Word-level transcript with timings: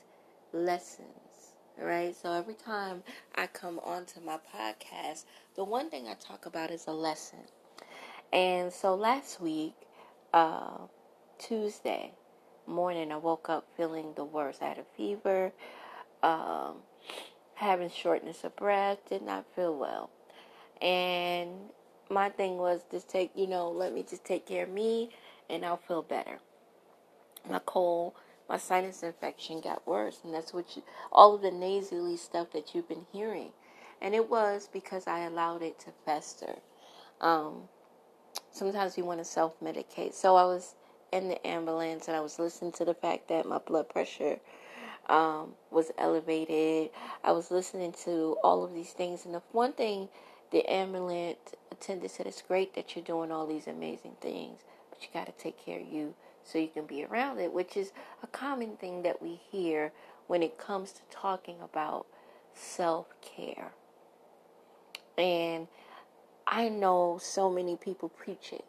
lessons, 0.53 1.55
right? 1.79 2.15
So, 2.15 2.33
every 2.33 2.55
time 2.55 3.03
I 3.35 3.47
come 3.47 3.79
onto 3.81 4.21
my 4.21 4.39
podcast, 4.55 5.25
the 5.57 5.65
one 5.65 5.91
thing 5.91 6.09
I 6.09 6.15
talk 6.15 6.47
about 6.47 6.71
is 6.71 6.87
a 6.87 6.93
lesson. 6.93 7.41
And 8.33 8.73
so, 8.73 8.95
last 8.95 9.41
week, 9.41 9.75
uh, 10.33 10.79
Tuesday 11.39 12.13
morning, 12.67 13.13
I 13.13 13.17
woke 13.17 13.49
up 13.49 13.67
feeling 13.77 14.13
the 14.17 14.25
worst. 14.25 14.63
I 14.63 14.69
had 14.69 14.79
a 14.79 14.85
fever, 14.97 15.53
um, 16.23 16.77
having 17.55 17.91
shortness 17.91 18.45
of 18.45 18.57
breath, 18.57 18.99
did 19.09 19.23
not 19.23 19.45
feel 19.55 19.77
well. 19.77 20.11
And 20.85 21.51
my 22.11 22.29
thing 22.29 22.59
was 22.59 22.83
just 22.91 23.09
take, 23.09 23.33
you 23.35 23.47
know, 23.47 23.71
let 23.71 23.95
me 23.95 24.05
just 24.09 24.25
take 24.25 24.47
care 24.47 24.65
of 24.65 24.71
me 24.71 25.11
and 25.51 25.65
I'll 25.65 25.79
feel 25.79 26.03
better. 26.03 26.39
My 27.49 27.61
cold, 27.65 28.13
my 28.49 28.59
sinus 28.59 29.03
infection 29.03 29.61
got 29.61 29.87
worse, 29.87 30.19
and 30.25 30.33
that's 30.33 30.53
what 30.55 30.77
you, 30.77 30.83
all 31.13 31.35
of 31.35 31.43
the 31.43 31.51
nasally 31.51 32.17
stuff 32.17 32.53
that 32.53 32.75
you've 32.75 32.89
been 32.89 33.07
hearing. 33.13 33.51
And 34.03 34.15
it 34.15 34.29
was 34.31 34.69
because 34.73 35.07
I 35.07 35.21
allowed 35.21 35.63
it 35.63 35.79
to 35.81 35.91
fester. 36.05 36.57
Um, 37.21 37.69
sometimes 38.51 38.99
you 38.99 39.05
want 39.05 39.21
to 39.21 39.25
self 39.25 39.59
medicate. 39.61 40.15
So 40.15 40.37
I 40.37 40.45
was 40.45 40.75
in 41.13 41.29
the 41.29 41.47
ambulance 41.47 42.09
and 42.09 42.17
I 42.17 42.21
was 42.21 42.39
listening 42.39 42.73
to 42.73 42.85
the 42.85 42.95
fact 42.95 43.29
that 43.29 43.47
my 43.47 43.59
blood 43.59 43.89
pressure 43.89 44.39
um, 45.09 45.55
was 45.71 45.91
elevated. 45.99 46.91
I 47.23 47.33
was 47.33 47.51
listening 47.51 47.93
to 48.05 48.37
all 48.43 48.65
of 48.65 48.75
these 48.75 48.91
things. 48.91 49.25
And 49.25 49.35
the 49.35 49.43
one 49.53 49.73
thing 49.73 50.09
the 50.51 50.65
ambulance 50.71 51.39
attendant 51.71 52.13
said, 52.13 52.27
It's 52.27 52.43
great 52.43 52.75
that 52.75 52.95
you're 52.95 53.05
doing 53.05 53.33
all 53.33 53.47
these 53.47 53.67
amazing 53.67 54.17
things, 54.21 54.61
but 54.91 55.03
you 55.03 55.09
got 55.13 55.27
to 55.27 55.33
take 55.33 55.65
care 55.65 55.81
of 55.81 55.87
you 55.87 56.15
so 56.45 56.59
you 56.59 56.69
can 56.69 56.87
be 56.87 57.05
around 57.05 57.41
it, 57.41 57.53
which 57.53 57.77
is 57.77 57.93
a 58.23 58.27
common 58.27 58.77
thing 58.77 59.03
that 59.03 59.23
we 59.23 59.41
hear 59.51 59.93
when 60.27 60.43
it 60.43 60.59
comes 60.59 60.93
to 60.93 61.01
talking 61.11 61.57
about 61.63 62.07
self 62.55 63.07
care. 63.23 63.73
And 65.17 65.69
I 66.47 66.69
know 66.69 67.19
so 67.23 67.51
many 67.51 67.77
people 67.77 68.09
preach 68.09 68.53
it, 68.53 68.65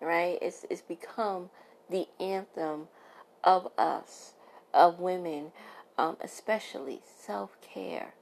right? 0.00 0.38
It's, 0.40 0.64
it's 0.70 0.82
become 0.82 1.50
the 1.90 2.06
anthem 2.20 2.88
of 3.44 3.70
us, 3.76 4.34
of 4.72 5.00
women, 5.00 5.52
um, 5.98 6.16
especially 6.22 7.00
self 7.04 7.60
care. 7.60 8.14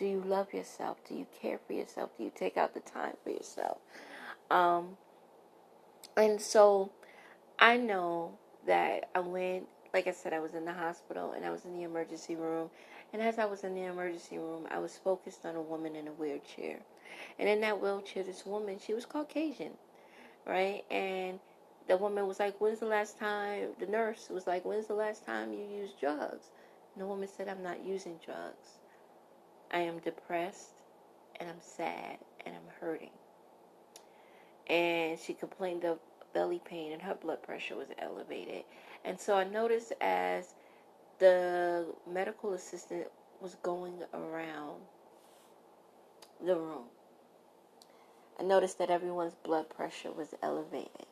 Do 0.00 0.06
you 0.06 0.22
love 0.26 0.54
yourself? 0.54 0.96
Do 1.06 1.14
you 1.14 1.26
care 1.42 1.60
for 1.66 1.74
yourself? 1.74 2.08
Do 2.16 2.24
you 2.24 2.32
take 2.34 2.56
out 2.56 2.72
the 2.72 2.80
time 2.80 3.12
for 3.22 3.28
yourself? 3.28 3.76
Um, 4.50 4.96
and 6.16 6.40
so 6.40 6.90
I 7.58 7.76
know 7.76 8.38
that 8.66 9.10
I 9.14 9.20
went, 9.20 9.68
like 9.92 10.06
I 10.06 10.12
said, 10.12 10.32
I 10.32 10.40
was 10.40 10.54
in 10.54 10.64
the 10.64 10.72
hospital 10.72 11.32
and 11.32 11.44
I 11.44 11.50
was 11.50 11.66
in 11.66 11.76
the 11.76 11.82
emergency 11.82 12.34
room. 12.34 12.70
And 13.12 13.20
as 13.20 13.38
I 13.38 13.44
was 13.44 13.62
in 13.62 13.74
the 13.74 13.82
emergency 13.82 14.38
room, 14.38 14.66
I 14.70 14.78
was 14.78 14.96
focused 14.96 15.44
on 15.44 15.54
a 15.54 15.60
woman 15.60 15.94
in 15.94 16.08
a 16.08 16.12
wheelchair. 16.12 16.78
And 17.38 17.46
in 17.46 17.60
that 17.60 17.82
wheelchair, 17.82 18.22
this 18.22 18.46
woman, 18.46 18.78
she 18.78 18.94
was 18.94 19.04
Caucasian, 19.04 19.72
right? 20.46 20.82
And 20.90 21.38
the 21.88 21.98
woman 21.98 22.26
was 22.26 22.40
like, 22.40 22.58
When's 22.58 22.78
the 22.78 22.86
last 22.86 23.18
time? 23.18 23.68
The 23.78 23.86
nurse 23.86 24.30
was 24.30 24.46
like, 24.46 24.64
When's 24.64 24.86
the 24.86 24.94
last 24.94 25.26
time 25.26 25.52
you 25.52 25.62
used 25.62 26.00
drugs? 26.00 26.46
And 26.94 27.02
the 27.02 27.06
woman 27.06 27.28
said, 27.28 27.48
I'm 27.48 27.62
not 27.62 27.84
using 27.84 28.18
drugs. 28.24 28.79
I 29.72 29.80
am 29.80 29.98
depressed 29.98 30.70
and 31.38 31.48
I'm 31.48 31.60
sad 31.60 32.18
and 32.44 32.54
I'm 32.54 32.74
hurting. 32.80 33.10
And 34.68 35.18
she 35.18 35.34
complained 35.34 35.84
of 35.84 35.98
belly 36.32 36.60
pain 36.64 36.92
and 36.92 37.02
her 37.02 37.14
blood 37.14 37.42
pressure 37.42 37.76
was 37.76 37.88
elevated. 37.98 38.64
And 39.04 39.18
so 39.18 39.34
I 39.34 39.44
noticed 39.44 39.92
as 40.00 40.54
the 41.18 41.86
medical 42.10 42.52
assistant 42.52 43.06
was 43.40 43.56
going 43.62 43.94
around 44.14 44.80
the 46.44 46.56
room, 46.56 46.84
I 48.38 48.42
noticed 48.42 48.78
that 48.78 48.90
everyone's 48.90 49.34
blood 49.34 49.68
pressure 49.68 50.12
was 50.12 50.34
elevated. 50.42 51.06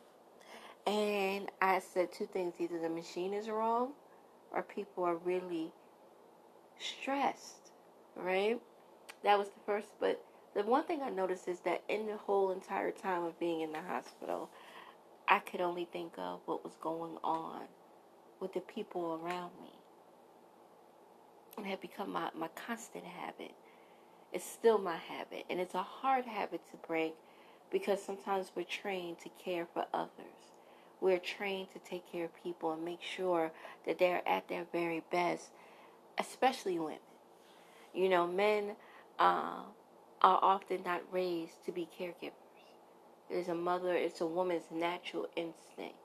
And 0.87 1.51
I 1.61 1.81
said 1.81 2.13
two 2.13 2.27
things 2.27 2.55
either 2.59 2.81
the 2.81 2.89
machine 2.89 3.35
is 3.35 3.49
wrong 3.49 3.93
or 4.53 4.63
people 4.63 5.05
are 5.05 5.17
really 5.17 5.71
stressed 6.79 7.58
right? 8.19 8.61
That 9.23 9.39
was 9.39 9.49
the 9.49 9.61
first, 9.67 9.89
but 10.01 10.23
the 10.55 10.63
one 10.63 10.85
thing 10.85 11.03
I 11.03 11.11
noticed 11.11 11.49
is 11.49 11.61
that 11.61 11.83
in 11.89 12.07
the 12.07 12.17
whole 12.17 12.51
entire 12.51 12.91
time 12.91 13.25
of 13.25 13.39
being 13.39 13.61
in 13.61 13.73
the 13.73 13.81
hospital, 13.81 14.51
I 15.29 15.41
could 15.41 15.61
only 15.61 15.85
think 15.85 16.15
of 16.19 16.41
what 16.47 16.65
was 16.65 16.75
going 16.81 17.19
on 17.23 17.63
with 18.41 18.55
the 18.55 18.61
people 18.61 19.21
around 19.23 19.51
me. 19.63 19.71
It 21.59 21.67
had 21.67 21.81
become 21.81 22.13
my, 22.13 22.31
my 22.37 22.49
constant 22.49 23.05
habit. 23.05 23.53
It's 24.33 24.45
still 24.45 24.79
my 24.79 24.97
habit, 24.97 25.45
and 25.51 25.61
it's 25.61 25.75
a 25.75 25.83
hard 25.83 26.25
habit 26.25 26.61
to 26.71 26.77
break 26.87 27.15
because 27.71 28.03
sometimes 28.03 28.53
we're 28.55 28.65
trained 28.65 29.19
to 29.21 29.31
care 29.43 29.67
for 29.73 29.87
others. 29.93 30.53
We're 31.01 31.19
trained 31.19 31.69
to 31.73 31.79
take 31.79 32.11
care 32.11 32.25
of 32.25 32.43
people 32.43 32.73
and 32.73 32.85
make 32.85 33.03
sure 33.03 33.53
that 33.87 33.99
they're 33.99 34.27
at 34.27 34.49
their 34.49 34.65
very 34.73 35.03
best, 35.11 35.51
especially 36.19 36.79
women. 36.79 37.08
You 37.99 38.09
know, 38.09 38.29
men 38.29 38.77
uh, 39.19 39.63
are 40.23 40.39
often 40.41 40.85
not 40.85 41.03
raised 41.11 41.65
to 41.67 41.73
be 41.73 41.89
caregivers. 41.99 42.31
It's 43.29 43.49
a 43.49 43.57
mother, 43.57 43.93
it's 43.93 44.21
a 44.21 44.27
woman's 44.27 44.71
natural 44.71 45.27
instinct 45.35 45.97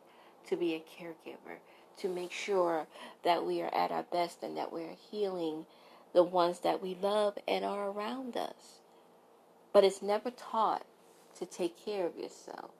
to 0.47 0.55
be 0.55 0.73
a 0.73 0.79
caregiver, 0.79 1.57
to 1.97 2.09
make 2.09 2.31
sure 2.31 2.87
that 3.23 3.45
we 3.45 3.61
are 3.61 3.71
at 3.75 3.91
our 3.91 4.01
best 4.11 4.41
and 4.41 4.57
that 4.57 4.73
we're 4.73 4.95
healing 5.11 5.67
the 6.13 6.23
ones 6.23 6.61
that 6.61 6.81
we 6.81 6.97
love 6.99 7.37
and 7.47 7.63
are 7.63 7.91
around 7.91 8.37
us. 8.37 8.81
But 9.71 9.83
it's 9.83 10.01
never 10.01 10.31
taught 10.31 10.87
to 11.37 11.45
take 11.45 11.77
care 11.77 12.07
of 12.07 12.17
yourself. 12.17 12.71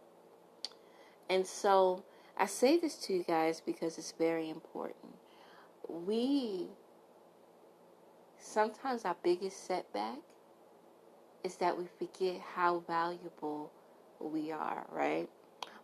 And 1.30 1.46
so 1.46 2.04
I 2.36 2.48
say 2.48 2.80
this 2.80 2.96
to 3.06 3.14
you 3.14 3.22
guys 3.22 3.62
because 3.64 4.00
it's 4.00 4.14
very 4.14 4.50
important. 4.50 5.14
We 5.88 6.70
sometimes 8.44 9.06
our 9.06 9.16
biggest 9.24 9.66
setback 9.66 10.18
is 11.44 11.56
that 11.58 11.78
we 11.78 11.86
forget 11.98 12.42
how 12.56 12.80
valuable 12.88 13.72
we 14.20 14.52
are, 14.52 14.86
right? 14.92 15.30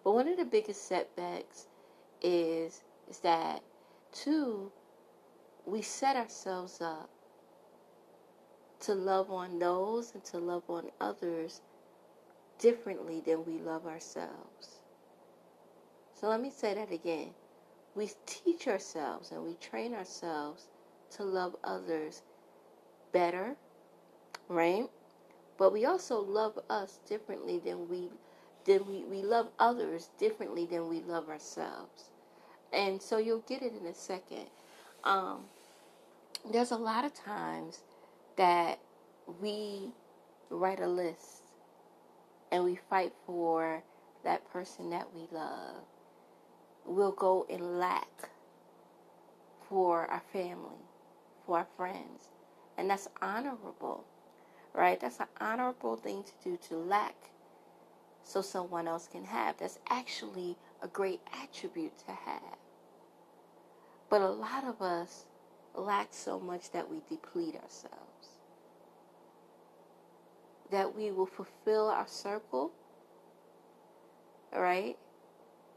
But 0.03 0.13
one 0.13 0.27
of 0.27 0.37
the 0.37 0.45
biggest 0.45 0.87
setbacks 0.87 1.67
is 2.21 2.83
is 3.09 3.19
that 3.19 3.63
two 4.11 4.71
we 5.65 5.81
set 5.81 6.15
ourselves 6.15 6.81
up 6.81 7.09
to 8.81 8.93
love 8.93 9.31
on 9.31 9.59
those 9.59 10.13
and 10.13 10.23
to 10.25 10.37
love 10.37 10.63
on 10.69 10.89
others 11.01 11.61
differently 12.59 13.21
than 13.25 13.45
we 13.45 13.59
love 13.59 13.85
ourselves. 13.85 14.79
So 16.13 16.27
let 16.27 16.41
me 16.41 16.49
say 16.49 16.73
that 16.73 16.91
again. 16.91 17.29
We 17.95 18.09
teach 18.25 18.67
ourselves 18.67 19.31
and 19.31 19.43
we 19.43 19.55
train 19.55 19.93
ourselves 19.93 20.67
to 21.11 21.23
love 21.23 21.55
others 21.63 22.21
better, 23.11 23.55
right? 24.47 24.89
But 25.57 25.73
we 25.73 25.85
also 25.85 26.19
love 26.19 26.57
us 26.69 26.99
differently 27.07 27.59
than 27.59 27.89
we 27.89 28.09
than 28.65 28.85
we, 28.85 29.03
we 29.05 29.21
love 29.21 29.47
others 29.57 30.09
differently 30.17 30.65
than 30.65 30.89
we 30.89 31.01
love 31.01 31.29
ourselves. 31.29 32.11
And 32.71 33.01
so 33.01 33.17
you'll 33.17 33.39
get 33.47 33.61
it 33.61 33.73
in 33.79 33.87
a 33.87 33.93
second. 33.93 34.45
Um, 35.03 35.45
there's 36.51 36.71
a 36.71 36.77
lot 36.77 37.05
of 37.05 37.13
times 37.13 37.79
that 38.37 38.79
we 39.41 39.91
write 40.49 40.79
a 40.79 40.87
list 40.87 41.43
and 42.51 42.63
we 42.63 42.79
fight 42.89 43.13
for 43.25 43.83
that 44.23 44.49
person 44.51 44.89
that 44.89 45.07
we 45.13 45.27
love. 45.31 45.83
We'll 46.85 47.11
go 47.11 47.45
in 47.49 47.79
lack 47.79 48.29
for 49.67 50.05
our 50.07 50.23
family, 50.33 50.81
for 51.45 51.59
our 51.59 51.67
friends. 51.77 52.29
And 52.79 52.89
that's 52.89 53.09
honorable, 53.21 54.05
right? 54.73 54.97
That's 55.01 55.19
an 55.19 55.27
honorable 55.41 55.97
thing 55.97 56.23
to 56.23 56.31
do 56.41 56.57
to 56.69 56.77
lack 56.77 57.15
so 58.23 58.41
someone 58.41 58.87
else 58.87 59.09
can 59.11 59.25
have. 59.25 59.57
That's 59.57 59.79
actually 59.89 60.55
a 60.81 60.87
great 60.87 61.19
attribute 61.43 61.97
to 62.07 62.13
have. 62.13 62.57
But 64.09 64.21
a 64.21 64.29
lot 64.29 64.63
of 64.63 64.81
us 64.81 65.25
lack 65.75 66.07
so 66.11 66.39
much 66.39 66.71
that 66.71 66.89
we 66.89 67.01
deplete 67.09 67.55
ourselves. 67.55 68.39
That 70.71 70.95
we 70.95 71.11
will 71.11 71.27
fulfill 71.27 71.89
our 71.89 72.07
circle, 72.07 72.71
right? 74.55 74.97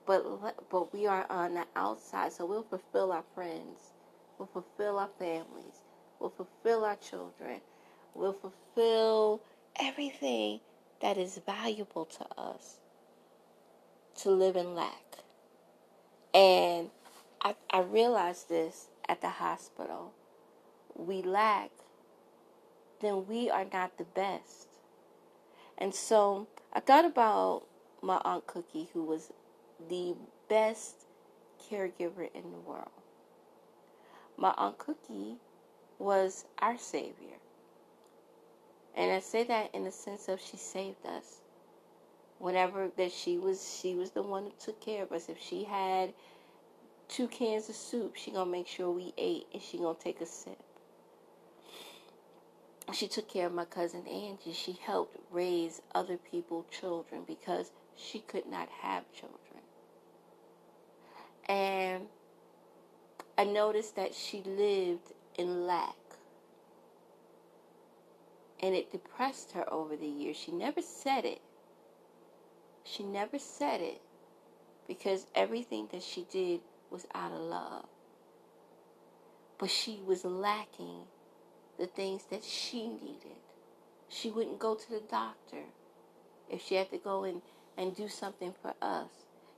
But 0.06 0.24
but 0.70 0.92
we 0.94 1.06
are 1.08 1.26
on 1.30 1.54
the 1.54 1.66
outside, 1.76 2.32
so 2.32 2.46
we'll 2.46 2.62
fulfill 2.62 3.12
our 3.12 3.24
friends, 3.34 3.92
we'll 4.38 4.48
fulfill 4.52 4.98
our 4.98 5.10
families, 5.18 5.81
we'll 6.22 6.30
fulfill 6.30 6.84
our 6.84 6.96
children, 6.96 7.60
we'll 8.14 8.32
fulfill 8.32 9.42
everything 9.80 10.60
that 11.00 11.18
is 11.18 11.40
valuable 11.44 12.04
to 12.04 12.24
us 12.38 12.78
to 14.20 14.30
live 14.30 14.54
in 14.54 14.74
lack. 14.74 15.18
And 16.32 16.90
I, 17.42 17.56
I 17.70 17.80
realized 17.80 18.48
this 18.48 18.86
at 19.08 19.20
the 19.20 19.28
hospital. 19.28 20.12
We 20.94 21.22
lack, 21.22 21.70
then 23.00 23.26
we 23.26 23.50
are 23.50 23.66
not 23.72 23.98
the 23.98 24.04
best. 24.04 24.68
And 25.76 25.92
so 25.92 26.46
I 26.72 26.78
thought 26.78 27.04
about 27.04 27.64
my 28.00 28.20
Aunt 28.24 28.46
Cookie, 28.46 28.90
who 28.92 29.02
was 29.02 29.32
the 29.90 30.14
best 30.48 31.06
caregiver 31.68 32.30
in 32.32 32.52
the 32.52 32.60
world. 32.64 32.90
My 34.36 34.54
Aunt 34.56 34.78
Cookie 34.78 35.38
was 36.02 36.44
our 36.58 36.76
Savior. 36.76 37.38
And 38.96 39.10
I 39.10 39.20
say 39.20 39.44
that 39.44 39.74
in 39.74 39.84
the 39.84 39.90
sense 39.90 40.28
of 40.28 40.40
she 40.40 40.56
saved 40.56 41.06
us. 41.06 41.40
Whenever 42.38 42.90
that 42.96 43.12
she 43.12 43.38
was 43.38 43.78
she 43.80 43.94
was 43.94 44.10
the 44.10 44.22
one 44.22 44.44
who 44.44 44.52
took 44.58 44.80
care 44.80 45.04
of 45.04 45.12
us. 45.12 45.28
If 45.28 45.40
she 45.40 45.64
had 45.64 46.12
two 47.08 47.28
cans 47.28 47.68
of 47.68 47.76
soup, 47.76 48.16
she 48.16 48.30
gonna 48.32 48.50
make 48.50 48.66
sure 48.66 48.90
we 48.90 49.14
ate 49.16 49.46
and 49.52 49.62
she 49.62 49.78
gonna 49.78 49.96
take 49.98 50.20
a 50.20 50.26
sip. 50.26 50.58
She 52.92 53.06
took 53.06 53.28
care 53.28 53.46
of 53.46 53.54
my 53.54 53.64
cousin 53.64 54.06
Angie. 54.06 54.52
She 54.52 54.72
helped 54.82 55.16
raise 55.30 55.80
other 55.94 56.16
people's 56.16 56.66
children 56.70 57.22
because 57.26 57.70
she 57.96 58.18
could 58.18 58.46
not 58.46 58.68
have 58.82 59.04
children. 59.12 59.38
And 61.46 62.06
I 63.38 63.44
noticed 63.44 63.96
that 63.96 64.14
she 64.14 64.42
lived 64.42 65.12
in 65.36 65.66
lack 65.66 65.96
and 68.62 68.74
it 68.74 68.92
depressed 68.92 69.52
her 69.52 69.70
over 69.72 69.96
the 69.96 70.06
years. 70.06 70.36
She 70.36 70.52
never 70.52 70.80
said 70.80 71.24
it. 71.24 71.40
She 72.84 73.02
never 73.02 73.38
said 73.38 73.80
it 73.80 74.00
because 74.86 75.26
everything 75.34 75.88
that 75.92 76.02
she 76.02 76.26
did 76.30 76.60
was 76.90 77.06
out 77.14 77.32
of 77.32 77.40
love. 77.40 77.86
But 79.58 79.70
she 79.70 80.00
was 80.06 80.24
lacking 80.24 81.02
the 81.78 81.86
things 81.86 82.24
that 82.30 82.44
she 82.44 82.86
needed. 82.86 83.40
She 84.08 84.30
wouldn't 84.30 84.58
go 84.58 84.74
to 84.74 84.90
the 84.90 85.00
doctor 85.00 85.64
if 86.48 86.62
she 86.62 86.76
had 86.76 86.90
to 86.90 86.98
go 86.98 87.24
and, 87.24 87.42
and 87.76 87.96
do 87.96 88.08
something 88.08 88.54
for 88.60 88.74
us. 88.80 89.08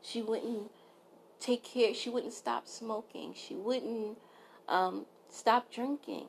She 0.00 0.23
wouldn't 0.23 0.70
take 1.41 1.65
care, 1.65 1.93
she 1.93 2.09
wouldn't 2.09 2.32
stop 2.32 2.67
smoking. 2.67 3.35
She 3.35 3.55
wouldn't 3.55 4.19
um, 4.69 5.06
stop 5.29 5.73
drinking 5.73 6.26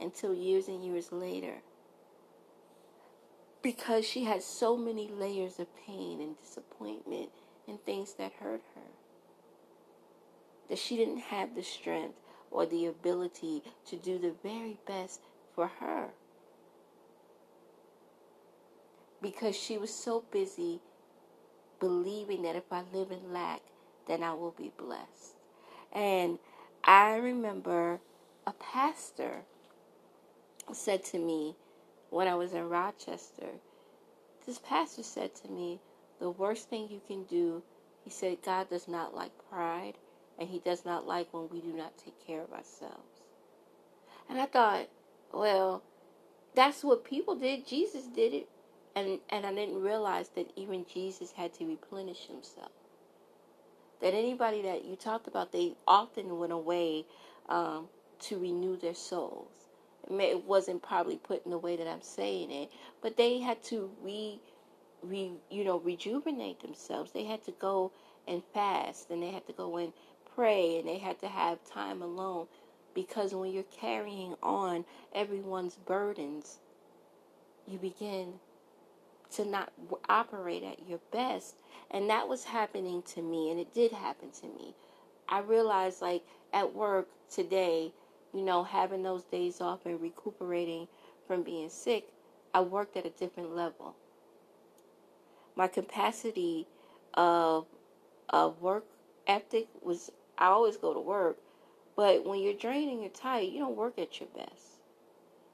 until 0.00 0.34
years 0.34 0.68
and 0.68 0.84
years 0.84 1.12
later 1.12 1.62
because 3.62 4.04
she 4.04 4.24
had 4.24 4.42
so 4.42 4.76
many 4.76 5.08
layers 5.08 5.58
of 5.58 5.68
pain 5.86 6.20
and 6.20 6.38
disappointment 6.40 7.30
and 7.68 7.82
things 7.84 8.14
that 8.14 8.32
hurt 8.40 8.62
her. 8.74 8.90
That 10.68 10.78
she 10.78 10.96
didn't 10.96 11.20
have 11.20 11.54
the 11.54 11.62
strength 11.62 12.18
or 12.50 12.66
the 12.66 12.86
ability 12.86 13.62
to 13.86 13.96
do 13.96 14.18
the 14.18 14.34
very 14.42 14.78
best 14.86 15.20
for 15.54 15.68
her. 15.80 16.08
Because 19.20 19.56
she 19.56 19.78
was 19.78 19.94
so 19.94 20.24
busy 20.32 20.80
believing 21.78 22.42
that 22.42 22.56
if 22.56 22.72
I 22.72 22.82
live 22.92 23.12
in 23.12 23.32
lack, 23.32 23.60
then 24.08 24.22
I 24.22 24.34
will 24.34 24.50
be 24.50 24.72
blessed. 24.76 25.36
And 25.92 26.38
I 26.84 27.14
remember 27.16 28.00
a 28.46 28.52
pastor 28.52 29.42
said 30.72 31.04
to 31.04 31.18
me, 31.18 31.56
when 32.10 32.28
I 32.28 32.34
was 32.34 32.52
in 32.52 32.68
Rochester, 32.68 33.48
this 34.46 34.58
pastor 34.58 35.02
said 35.02 35.34
to 35.36 35.48
me, 35.48 35.80
The 36.18 36.30
worst 36.30 36.68
thing 36.68 36.88
you 36.90 37.00
can 37.06 37.24
do, 37.24 37.62
he 38.04 38.10
said, 38.10 38.38
God 38.44 38.68
does 38.68 38.88
not 38.88 39.14
like 39.14 39.32
pride, 39.50 39.94
and 40.38 40.48
he 40.48 40.58
does 40.58 40.84
not 40.84 41.06
like 41.06 41.32
when 41.32 41.48
we 41.50 41.60
do 41.60 41.72
not 41.72 41.96
take 41.96 42.26
care 42.26 42.42
of 42.42 42.52
ourselves. 42.52 43.22
And 44.28 44.40
I 44.40 44.46
thought, 44.46 44.88
well, 45.32 45.82
that's 46.54 46.84
what 46.84 47.04
people 47.04 47.34
did. 47.36 47.66
Jesus 47.66 48.04
did 48.06 48.34
it. 48.34 48.48
And, 48.94 49.20
and 49.30 49.46
I 49.46 49.54
didn't 49.54 49.80
realize 49.80 50.28
that 50.36 50.50
even 50.56 50.84
Jesus 50.92 51.32
had 51.32 51.54
to 51.54 51.64
replenish 51.64 52.26
himself. 52.26 52.72
That 54.00 54.14
anybody 54.14 54.62
that 54.62 54.84
you 54.84 54.96
talked 54.96 55.28
about, 55.28 55.52
they 55.52 55.74
often 55.86 56.38
went 56.38 56.52
away 56.52 57.06
um, 57.48 57.88
to 58.22 58.38
renew 58.38 58.76
their 58.76 58.94
souls 58.94 59.62
it 60.10 60.44
wasn't 60.44 60.82
probably 60.82 61.16
put 61.16 61.44
in 61.44 61.50
the 61.50 61.58
way 61.58 61.76
that 61.76 61.88
I'm 61.88 62.02
saying 62.02 62.50
it, 62.50 62.70
but 63.00 63.16
they 63.16 63.38
had 63.38 63.62
to 63.64 63.90
re, 64.02 64.40
re, 65.02 65.32
you 65.50 65.64
know, 65.64 65.78
rejuvenate 65.78 66.60
themselves. 66.60 67.12
They 67.12 67.24
had 67.24 67.44
to 67.44 67.52
go 67.52 67.92
and 68.26 68.42
fast, 68.52 69.10
and 69.10 69.22
they 69.22 69.30
had 69.30 69.46
to 69.46 69.52
go 69.52 69.76
and 69.76 69.92
pray, 70.34 70.78
and 70.78 70.88
they 70.88 70.98
had 70.98 71.20
to 71.20 71.28
have 71.28 71.58
time 71.64 72.02
alone, 72.02 72.46
because 72.94 73.34
when 73.34 73.52
you're 73.52 73.64
carrying 73.64 74.34
on 74.42 74.84
everyone's 75.14 75.76
burdens, 75.76 76.58
you 77.66 77.78
begin 77.78 78.34
to 79.30 79.44
not 79.44 79.72
operate 80.08 80.62
at 80.62 80.86
your 80.86 81.00
best, 81.10 81.56
and 81.90 82.10
that 82.10 82.28
was 82.28 82.44
happening 82.44 83.02
to 83.02 83.22
me, 83.22 83.50
and 83.50 83.58
it 83.58 83.72
did 83.72 83.92
happen 83.92 84.30
to 84.30 84.46
me. 84.46 84.74
I 85.28 85.40
realized, 85.40 86.02
like 86.02 86.22
at 86.52 86.74
work 86.74 87.08
today 87.30 87.92
you 88.34 88.42
know, 88.42 88.62
having 88.62 89.02
those 89.02 89.24
days 89.24 89.60
off 89.60 89.84
and 89.84 90.00
recuperating 90.00 90.88
from 91.26 91.42
being 91.42 91.68
sick, 91.68 92.08
I 92.54 92.60
worked 92.60 92.96
at 92.96 93.06
a 93.06 93.10
different 93.10 93.54
level. 93.54 93.94
My 95.54 95.68
capacity 95.68 96.66
of 97.14 97.66
of 98.30 98.60
work 98.62 98.86
ethic 99.26 99.68
was 99.82 100.10
I 100.38 100.46
always 100.46 100.76
go 100.76 100.94
to 100.94 101.00
work, 101.00 101.38
but 101.94 102.24
when 102.24 102.40
you're 102.40 102.54
drained 102.54 102.90
and 102.90 103.00
you're 103.00 103.10
tired, 103.10 103.44
you 103.44 103.58
don't 103.58 103.76
work 103.76 103.98
at 103.98 104.18
your 104.18 104.28
best. 104.30 104.80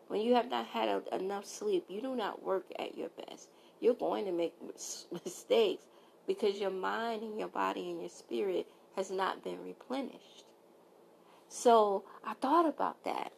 When 0.07 0.21
you 0.21 0.35
have 0.35 0.49
not 0.49 0.67
had 0.67 0.89
a, 0.89 1.15
enough 1.15 1.45
sleep, 1.45 1.85
you 1.89 2.01
do 2.01 2.15
not 2.17 2.43
work 2.43 2.65
at 2.79 2.97
your 2.97 3.11
best. 3.11 3.51
You're 3.81 3.95
going 3.95 4.25
to 4.25 4.33
make 4.33 4.55
mistakes 5.25 5.85
because 6.27 6.59
your 6.59 6.71
mind 6.71 7.23
and 7.23 7.39
your 7.39 7.49
body 7.49 7.91
and 7.91 8.01
your 8.01 8.09
spirit 8.09 8.67
has 8.97 9.11
not 9.11 9.45
been 9.45 9.63
replenished. 9.65 10.45
So 11.49 12.05
I 12.25 12.35
thought 12.35 12.67
about 12.67 13.05
that. 13.05 13.33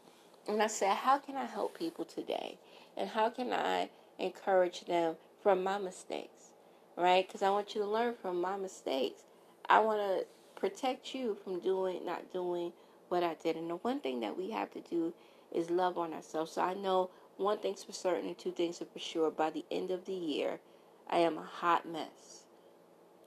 And 0.48 0.62
I 0.62 0.66
said, 0.66 0.96
how 0.96 1.18
can 1.18 1.36
I 1.36 1.44
help 1.44 1.78
people 1.78 2.04
today? 2.04 2.58
And 2.96 3.08
how 3.08 3.30
can 3.30 3.52
I 3.52 3.90
encourage 4.18 4.84
them 4.86 5.16
from 5.42 5.62
my 5.62 5.78
mistakes? 5.78 6.50
Right? 6.96 7.26
Because 7.26 7.42
I 7.42 7.50
want 7.50 7.74
you 7.74 7.82
to 7.82 7.86
learn 7.86 8.14
from 8.20 8.40
my 8.40 8.56
mistakes. 8.56 9.22
I 9.68 9.78
want 9.80 10.00
to 10.00 10.26
protect 10.60 11.14
you 11.14 11.36
from 11.42 11.60
doing, 11.60 12.04
not 12.04 12.32
doing 12.32 12.72
what 13.08 13.22
I 13.22 13.34
did. 13.42 13.56
And 13.56 13.70
the 13.70 13.76
one 13.76 14.00
thing 14.00 14.20
that 14.20 14.36
we 14.36 14.50
have 14.50 14.70
to 14.72 14.80
do 14.80 15.14
is 15.52 15.70
love 15.70 15.96
on 15.96 16.12
ourselves. 16.12 16.52
So 16.52 16.62
I 16.62 16.74
know 16.74 17.10
one 17.36 17.58
thing's 17.58 17.84
for 17.84 17.92
certain 17.92 18.26
and 18.26 18.38
two 18.38 18.52
things 18.52 18.82
are 18.82 18.86
for 18.86 18.98
sure. 18.98 19.30
By 19.30 19.50
the 19.50 19.64
end 19.70 19.90
of 19.90 20.04
the 20.04 20.12
year, 20.12 20.60
I 21.08 21.18
am 21.18 21.38
a 21.38 21.42
hot 21.44 21.88
mess. 21.88 22.44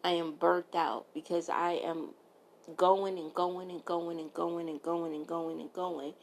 I 0.03 0.11
am 0.11 0.35
burnt 0.35 0.75
out 0.75 1.05
because 1.13 1.49
I 1.49 1.73
am 1.73 2.09
going 2.77 3.17
and 3.17 3.33
going 3.33 3.69
and 3.69 3.83
going 3.85 4.19
and 4.19 4.33
going 4.33 4.69
and 4.69 4.81
going 4.81 5.13
and 5.13 5.27
going 5.27 5.59
and 5.59 5.73
going 5.73 6.13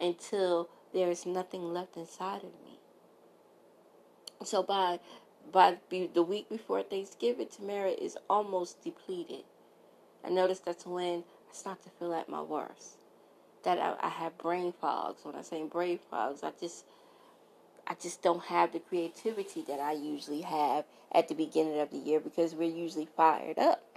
until 0.00 0.68
there 0.92 1.10
is 1.10 1.26
nothing 1.26 1.72
left 1.72 1.96
inside 1.96 2.38
of 2.38 2.52
me. 2.64 2.78
So 4.44 4.62
by 4.62 5.00
by 5.52 5.78
the 5.90 6.22
week 6.22 6.48
before 6.48 6.82
Thanksgiving, 6.82 7.48
Tamara 7.48 7.90
is 7.90 8.16
almost 8.30 8.82
depleted. 8.82 9.44
I 10.24 10.30
notice 10.30 10.60
that's 10.60 10.86
when 10.86 11.24
I 11.50 11.54
start 11.54 11.82
to 11.82 11.90
feel 11.90 12.14
at 12.14 12.28
my 12.28 12.40
worst. 12.40 12.96
That 13.64 13.78
I, 13.78 13.94
I 14.00 14.08
have 14.08 14.38
brain 14.38 14.72
fogs. 14.72 15.24
When 15.24 15.34
I 15.34 15.42
say 15.42 15.62
brain 15.64 15.98
fogs, 16.10 16.42
I 16.42 16.52
just 16.58 16.84
I 17.86 17.94
just 18.00 18.22
don't 18.22 18.44
have 18.44 18.72
the 18.72 18.80
creativity 18.80 19.62
that 19.68 19.80
I 19.80 19.92
usually 19.92 20.42
have 20.42 20.84
at 21.12 21.28
the 21.28 21.34
beginning 21.34 21.78
of 21.80 21.90
the 21.90 21.98
year 21.98 22.20
because 22.20 22.54
we're 22.54 22.74
usually 22.74 23.08
fired 23.16 23.58
up. 23.58 23.93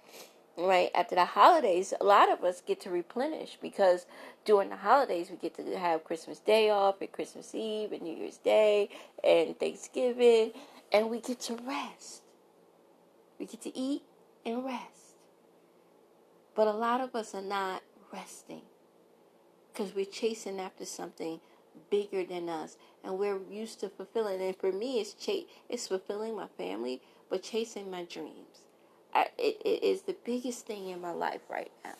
Right 0.57 0.89
after 0.95 1.13
the 1.13 1.25
holidays, 1.25 1.93
a 2.01 2.03
lot 2.03 2.31
of 2.31 2.43
us 2.43 2.61
get 2.61 2.81
to 2.81 2.89
replenish 2.89 3.59
because 3.61 4.07
during 4.43 4.69
the 4.69 4.75
holidays 4.75 5.29
we 5.29 5.37
get 5.37 5.55
to 5.55 5.77
have 5.77 6.03
Christmas 6.03 6.39
Day 6.39 6.71
off 6.71 6.99
and 6.99 7.11
Christmas 7.11 7.53
Eve 7.53 7.91
and 7.91 8.01
New 8.01 8.15
Year's 8.17 8.37
Day 8.37 8.89
and 9.23 9.59
Thanksgiving, 9.59 10.51
and 10.91 11.11
we 11.11 11.21
get 11.21 11.39
to 11.41 11.55
rest. 11.57 12.23
We 13.39 13.45
get 13.45 13.61
to 13.61 13.77
eat 13.77 14.01
and 14.45 14.65
rest. 14.65 15.15
But 16.55 16.67
a 16.67 16.71
lot 16.71 17.01
of 17.01 17.15
us 17.15 17.35
are 17.35 17.41
not 17.41 17.83
resting 18.11 18.63
because 19.71 19.93
we're 19.93 20.05
chasing 20.05 20.59
after 20.59 20.85
something 20.85 21.39
bigger 21.91 22.23
than 22.23 22.49
us 22.49 22.77
and 23.03 23.19
we're 23.19 23.39
used 23.51 23.79
to 23.79 23.89
fulfilling 23.89 24.41
and 24.41 24.55
for 24.57 24.71
me 24.71 24.99
it's 24.99 25.13
ch- 25.13 25.45
it's 25.69 25.87
fulfilling 25.87 26.35
my 26.35 26.47
family 26.57 27.01
but 27.29 27.43
chasing 27.43 27.91
my 27.91 28.03
dreams 28.03 28.66
It, 29.37 29.61
it 29.63 29.83
is 29.83 30.03
the 30.03 30.15
biggest 30.25 30.65
thing 30.65 30.89
in 30.89 31.01
my 31.01 31.11
life 31.11 31.41
right 31.49 31.71
now 31.83 31.95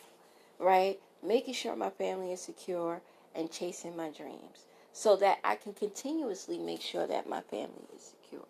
right 0.58 0.98
making 1.22 1.54
sure 1.54 1.74
my 1.76 1.90
family 1.90 2.32
is 2.32 2.40
secure 2.40 3.00
and 3.34 3.50
chasing 3.50 3.96
my 3.96 4.10
dreams 4.10 4.66
so 4.92 5.16
that 5.16 5.38
I 5.44 5.56
can 5.56 5.72
continuously 5.72 6.58
make 6.58 6.80
sure 6.80 7.06
that 7.06 7.28
my 7.28 7.40
family 7.40 7.86
is 7.94 8.14
secure 8.22 8.46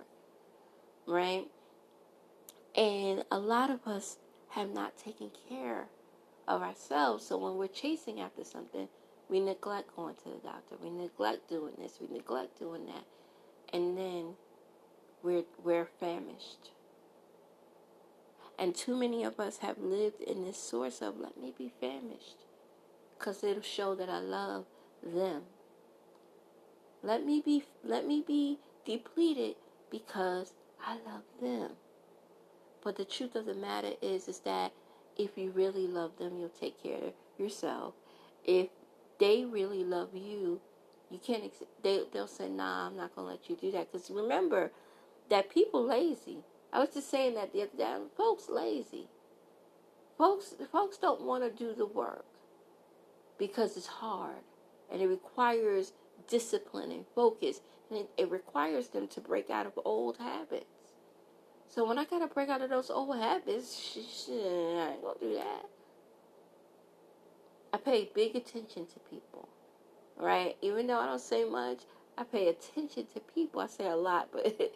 right 1.06 1.46
and 2.76 3.24
a 3.30 3.38
lot 3.38 3.70
of 3.70 3.86
us 3.86 4.18
have 4.50 4.70
not 4.70 4.96
taken 4.96 5.30
care 5.48 5.86
of 6.46 6.62
ourselves 6.62 7.26
so 7.26 7.36
when 7.36 7.56
we're 7.56 7.66
chasing 7.66 8.20
after 8.20 8.44
something 8.44 8.88
we 9.28 9.40
neglect 9.40 9.94
going 9.94 10.14
to 10.16 10.30
the 10.30 10.38
doctor. 10.42 10.76
We 10.82 10.90
neglect 10.90 11.48
doing 11.48 11.74
this. 11.78 11.98
We 12.00 12.08
neglect 12.14 12.58
doing 12.58 12.86
that. 12.86 13.04
And 13.72 13.96
then 13.96 14.34
we're, 15.22 15.44
we're 15.62 15.88
famished. 16.00 16.70
And 18.58 18.74
too 18.74 18.96
many 18.96 19.22
of 19.22 19.38
us 19.38 19.58
have 19.58 19.78
lived 19.78 20.20
in 20.20 20.44
this 20.44 20.58
source 20.58 21.00
of 21.00 21.18
let 21.18 21.40
me 21.40 21.54
be 21.56 21.72
famished 21.80 22.44
because 23.16 23.44
it'll 23.44 23.62
show 23.62 23.94
that 23.94 24.08
I 24.08 24.18
love 24.18 24.64
them. 25.02 25.42
Let 27.02 27.24
me 27.24 27.40
be 27.44 27.64
let 27.84 28.06
me 28.06 28.24
be 28.26 28.58
depleted 28.84 29.56
because 29.90 30.54
I 30.84 30.94
love 30.94 31.22
them. 31.40 31.72
But 32.82 32.96
the 32.96 33.04
truth 33.04 33.36
of 33.36 33.46
the 33.46 33.54
matter 33.54 33.92
is 34.02 34.28
is 34.28 34.40
that 34.40 34.72
if 35.16 35.36
you 35.36 35.50
really 35.50 35.86
love 35.86 36.16
them, 36.18 36.38
you'll 36.38 36.48
take 36.48 36.82
care 36.82 36.98
of 36.98 37.12
yourself. 37.38 37.94
If 38.44 38.68
they 39.18 39.44
really 39.44 39.84
love 39.84 40.10
you, 40.14 40.60
you 41.10 41.18
can't. 41.18 41.44
Ex- 41.44 41.62
they 41.82 42.04
they'll 42.12 42.26
say, 42.26 42.48
"Nah, 42.48 42.86
I'm 42.86 42.96
not 42.96 43.14
gonna 43.14 43.28
let 43.28 43.48
you 43.48 43.56
do 43.56 43.70
that." 43.72 43.92
Because 43.92 44.10
remember 44.10 44.72
that 45.28 45.50
people 45.50 45.84
lazy. 45.84 46.44
I 46.72 46.80
was 46.80 46.90
just 46.90 47.10
saying 47.10 47.34
that 47.34 47.52
the 47.52 47.62
other 47.62 47.76
day. 47.76 47.96
Folks 48.16 48.48
lazy. 48.48 49.08
Folks 50.16 50.54
folks 50.72 50.98
don't 50.98 51.22
want 51.22 51.44
to 51.44 51.50
do 51.50 51.74
the 51.74 51.86
work 51.86 52.26
because 53.38 53.76
it's 53.76 53.86
hard 53.86 54.42
and 54.90 55.00
it 55.02 55.06
requires 55.06 55.92
discipline 56.28 56.90
and 56.90 57.04
focus, 57.14 57.60
and 57.90 58.00
it, 58.00 58.10
it 58.16 58.30
requires 58.30 58.88
them 58.88 59.06
to 59.08 59.20
break 59.20 59.50
out 59.50 59.66
of 59.66 59.72
old 59.84 60.18
habits. 60.18 60.66
So 61.68 61.86
when 61.86 61.98
I 61.98 62.04
gotta 62.04 62.26
break 62.26 62.48
out 62.48 62.62
of 62.62 62.70
those 62.70 62.90
old 62.90 63.16
habits, 63.16 63.76
shit, 64.26 64.34
I 64.34 64.92
ain't 64.92 65.02
gonna 65.02 65.20
do 65.20 65.34
that. 65.34 65.64
I 67.72 67.76
pay 67.76 68.10
big 68.14 68.34
attention 68.34 68.86
to 68.86 69.00
people, 69.10 69.48
right? 70.16 70.56
Even 70.62 70.86
though 70.86 70.98
I 70.98 71.06
don't 71.06 71.20
say 71.20 71.44
much, 71.44 71.80
I 72.16 72.24
pay 72.24 72.48
attention 72.48 73.06
to 73.14 73.20
people. 73.34 73.60
I 73.60 73.66
say 73.66 73.86
a 73.86 73.96
lot, 73.96 74.30
but 74.32 74.72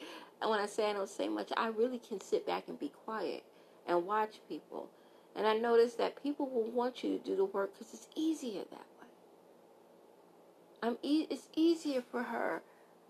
when 0.50 0.60
I 0.60 0.66
say 0.66 0.90
I 0.90 0.92
don't 0.92 1.08
say 1.08 1.28
much, 1.28 1.50
I 1.56 1.68
really 1.68 1.98
can 1.98 2.20
sit 2.20 2.46
back 2.46 2.64
and 2.68 2.78
be 2.78 2.88
quiet 3.04 3.44
and 3.86 4.06
watch 4.06 4.40
people. 4.48 4.88
And 5.34 5.46
I 5.46 5.54
notice 5.54 5.94
that 5.94 6.22
people 6.22 6.48
will 6.48 6.70
want 6.70 7.02
you 7.02 7.18
to 7.18 7.24
do 7.24 7.36
the 7.36 7.44
work 7.44 7.72
because 7.74 7.94
it's 7.94 8.08
easier 8.14 8.62
that 8.70 8.86
way. 9.00 9.08
I'm 10.82 10.98
e- 11.02 11.26
it's 11.30 11.48
easier 11.56 12.02
for 12.02 12.24
her 12.24 12.62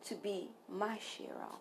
to 0.04 0.14
be 0.14 0.50
my 0.68 0.98
shero. 0.98 1.56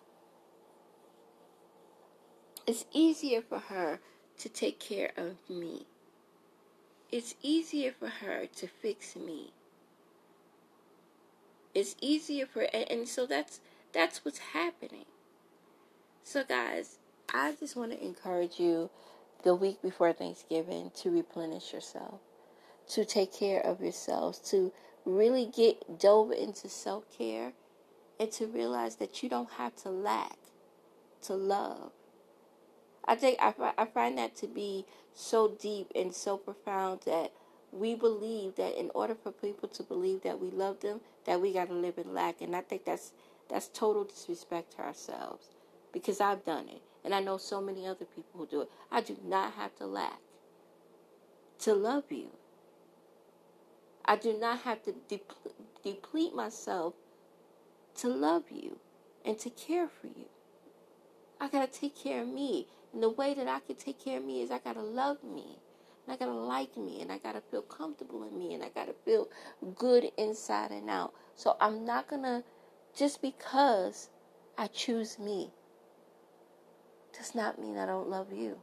It's 2.66 2.84
easier 2.92 3.42
for 3.42 3.58
her 3.58 3.98
to 4.38 4.48
take 4.48 4.78
care 4.78 5.10
of 5.16 5.36
me 5.50 5.86
it's 7.12 7.34
easier 7.42 7.92
for 7.92 8.08
her 8.08 8.46
to 8.46 8.66
fix 8.66 9.14
me. 9.14 9.52
It's 11.74 11.94
easier 12.00 12.46
for 12.46 12.62
and, 12.62 12.90
and 12.90 13.08
so 13.08 13.26
that's 13.26 13.60
that's 13.92 14.24
what's 14.24 14.38
happening. 14.38 15.04
So 16.24 16.44
guys, 16.44 16.98
I 17.34 17.54
just 17.58 17.76
want 17.76 17.90
to 17.92 18.02
encourage 18.02 18.58
you 18.58 18.90
the 19.42 19.54
week 19.54 19.82
before 19.82 20.12
Thanksgiving 20.12 20.92
to 20.94 21.10
replenish 21.10 21.72
yourself, 21.72 22.20
to 22.90 23.04
take 23.04 23.34
care 23.34 23.60
of 23.60 23.80
yourselves, 23.80 24.38
to 24.50 24.72
really 25.04 25.46
get 25.46 25.98
dove 25.98 26.30
into 26.30 26.68
self-care 26.68 27.52
and 28.20 28.30
to 28.32 28.46
realize 28.46 28.96
that 28.96 29.22
you 29.22 29.28
don't 29.28 29.50
have 29.52 29.74
to 29.76 29.90
lack 29.90 30.38
to 31.22 31.34
love. 31.34 31.90
I 33.04 33.16
think 33.16 33.38
I, 33.40 33.52
I 33.76 33.84
find 33.84 34.16
that 34.18 34.36
to 34.36 34.46
be 34.46 34.86
so 35.12 35.48
deep 35.60 35.90
and 35.94 36.14
so 36.14 36.36
profound 36.36 37.00
that 37.04 37.32
we 37.72 37.96
believe 37.96 38.54
that 38.56 38.78
in 38.78 38.90
order 38.94 39.16
for 39.16 39.32
people 39.32 39.68
to 39.70 39.82
believe 39.82 40.22
that 40.22 40.40
we 40.40 40.50
love 40.50 40.80
them, 40.80 41.00
that 41.24 41.40
we 41.40 41.52
got 41.52 41.68
to 41.68 41.74
live 41.74 41.98
in 41.98 42.14
lack, 42.14 42.40
and 42.40 42.54
I 42.54 42.60
think 42.60 42.84
that's 42.84 43.12
that's 43.48 43.68
total 43.68 44.04
disrespect 44.04 44.76
to 44.76 44.82
ourselves, 44.82 45.48
because 45.92 46.20
I've 46.20 46.44
done 46.44 46.68
it, 46.68 46.82
and 47.04 47.14
I 47.14 47.20
know 47.20 47.36
so 47.36 47.60
many 47.60 47.86
other 47.86 48.04
people 48.04 48.32
who 48.34 48.46
do 48.46 48.60
it. 48.62 48.70
I 48.90 49.00
do 49.00 49.16
not 49.24 49.54
have 49.54 49.74
to 49.76 49.86
lack 49.86 50.18
to 51.60 51.74
love 51.74 52.04
you. 52.10 52.28
I 54.04 54.16
do 54.16 54.36
not 54.38 54.60
have 54.60 54.82
to 54.82 54.94
deplete, 55.08 55.54
deplete 55.84 56.34
myself 56.34 56.94
to 57.96 58.08
love 58.08 58.44
you 58.50 58.78
and 59.24 59.38
to 59.38 59.50
care 59.50 59.88
for 59.88 60.08
you. 60.08 60.26
I 61.40 61.48
got 61.48 61.72
to 61.72 61.80
take 61.80 61.96
care 61.96 62.22
of 62.22 62.28
me. 62.28 62.66
And 62.92 63.02
the 63.02 63.10
way 63.10 63.32
that 63.34 63.48
I 63.48 63.60
can 63.60 63.76
take 63.76 64.04
care 64.04 64.18
of 64.18 64.24
me 64.24 64.42
is 64.42 64.50
I 64.50 64.58
got 64.58 64.74
to 64.74 64.82
love 64.82 65.18
me. 65.22 65.58
And 66.04 66.14
I 66.14 66.16
got 66.16 66.26
to 66.26 66.32
like 66.32 66.76
me. 66.76 67.00
And 67.00 67.12
I 67.12 67.18
got 67.18 67.32
to 67.32 67.40
feel 67.40 67.62
comfortable 67.62 68.24
in 68.24 68.36
me. 68.36 68.54
And 68.54 68.62
I 68.62 68.68
got 68.68 68.86
to 68.86 68.94
feel 69.04 69.28
good 69.76 70.10
inside 70.18 70.72
and 70.72 70.90
out. 70.90 71.12
So 71.36 71.56
I'm 71.60 71.84
not 71.84 72.08
going 72.08 72.22
to, 72.22 72.42
just 72.96 73.22
because 73.22 74.10
I 74.58 74.66
choose 74.66 75.18
me, 75.18 75.50
does 77.16 77.34
not 77.34 77.60
mean 77.60 77.76
I 77.76 77.86
don't 77.86 78.08
love 78.08 78.32
you. 78.32 78.58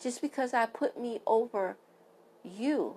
Just 0.00 0.20
because 0.20 0.54
I 0.54 0.66
put 0.66 1.00
me 1.00 1.20
over 1.26 1.76
you 2.44 2.96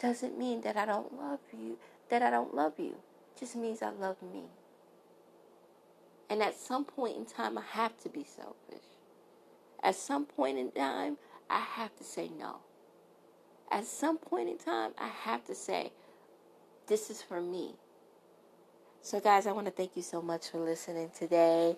doesn't 0.00 0.38
mean 0.38 0.62
that 0.62 0.76
I 0.76 0.86
don't 0.86 1.18
love 1.18 1.40
you, 1.52 1.78
that 2.08 2.22
I 2.22 2.30
don't 2.30 2.54
love 2.54 2.74
you. 2.78 2.96
It 3.34 3.40
just 3.40 3.56
means 3.56 3.82
I 3.82 3.90
love 3.90 4.16
me. 4.22 4.44
And 6.30 6.42
at 6.42 6.56
some 6.56 6.84
point 6.84 7.16
in 7.16 7.26
time, 7.26 7.58
I 7.58 7.62
have 7.72 7.98
to 8.02 8.08
be 8.08 8.24
selfish. 8.24 8.86
At 9.82 9.96
some 9.96 10.24
point 10.24 10.58
in 10.58 10.70
time, 10.70 11.18
I 11.50 11.60
have 11.60 11.94
to 11.96 12.04
say 12.04 12.30
no. 12.38 12.56
At 13.70 13.84
some 13.84 14.18
point 14.18 14.48
in 14.48 14.58
time, 14.58 14.92
I 14.98 15.08
have 15.08 15.44
to 15.46 15.54
say, 15.54 15.92
this 16.86 17.10
is 17.10 17.20
for 17.20 17.40
me. 17.40 17.74
So, 19.02 19.20
guys, 19.20 19.46
I 19.46 19.52
want 19.52 19.66
to 19.66 19.72
thank 19.72 19.96
you 19.96 20.02
so 20.02 20.22
much 20.22 20.50
for 20.50 20.58
listening 20.58 21.10
today. 21.18 21.76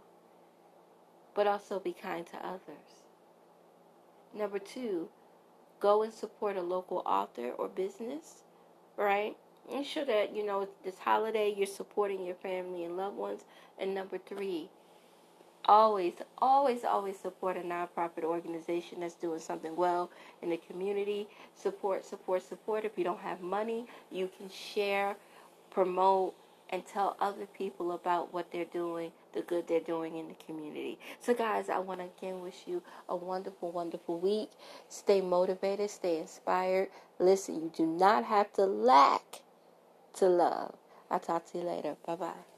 but 1.36 1.48
also 1.48 1.80
be 1.80 1.94
kind 1.94 2.26
to 2.28 2.38
others. 2.38 3.04
Number 4.34 4.60
two, 4.60 5.10
go 5.80 6.02
and 6.02 6.12
support 6.12 6.58
a 6.58 6.62
local 6.62 7.04
author 7.06 7.52
or 7.52 7.68
business, 7.68 8.44
right? 8.98 9.38
Ensure 9.72 10.06
that, 10.06 10.36
you 10.36 10.46
know, 10.46 10.68
this 10.84 11.00
holiday 11.00 11.54
you're 11.56 11.66
supporting 11.66 12.26
your 12.26 12.36
family 12.36 12.84
and 12.84 12.98
loved 12.98 13.16
ones. 13.16 13.46
And 13.80 13.96
number 13.96 14.18
three, 14.18 14.70
always, 15.66 16.14
always, 16.38 16.84
always 16.84 17.18
support 17.18 17.58
a 17.58 17.62
nonprofit 17.62 18.24
organization 18.24 19.00
that's 19.00 19.16
doing 19.16 19.40
something 19.40 19.76
well 19.76 20.12
in 20.42 20.50
the 20.50 20.58
community. 20.58 21.28
Support, 21.56 22.06
support, 22.06 22.44
support. 22.44 22.86
If 22.86 22.98
you 22.98 23.04
don't 23.04 23.20
have 23.20 23.42
money, 23.42 23.86
you 24.12 24.30
can 24.38 24.50
share, 24.50 25.16
promote, 25.72 26.36
and 26.70 26.84
tell 26.88 27.16
other 27.20 27.46
people 27.46 27.92
about 27.92 28.34
what 28.34 28.52
they're 28.52 28.66
doing, 28.66 29.12
the 29.34 29.42
good 29.44 29.68
they're 29.68 29.80
doing 29.80 30.18
in 30.18 30.28
the 30.28 30.34
community. 30.46 30.98
So, 31.20 31.36
guys, 31.36 31.70
I 31.70 31.78
want 31.78 32.00
to 32.00 32.08
again 32.18 32.42
wish 32.42 32.64
you 32.66 32.82
a 33.08 33.16
wonderful, 33.16 33.72
wonderful 33.72 34.20
week. 34.20 34.50
Stay 34.90 35.22
motivated, 35.22 35.92
stay 35.92 36.18
inspired. 36.18 36.90
Listen, 37.20 37.62
you 37.62 37.72
do 37.76 37.86
not 37.86 38.24
have 38.24 38.52
to 38.54 38.66
lack 38.66 39.43
to 40.16 40.28
love. 40.28 40.76
I'll 41.12 41.20
talk 41.20 41.52
to 41.52 41.58
you 41.60 41.64
later. 41.66 41.98
Bye 42.06 42.16
bye. 42.16 42.53